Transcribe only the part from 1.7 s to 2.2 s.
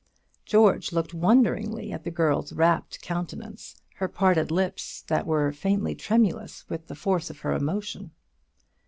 at the